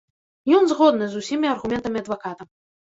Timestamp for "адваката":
2.07-2.43